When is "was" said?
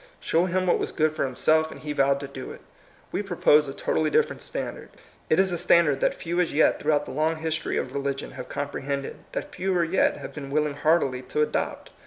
0.79-0.91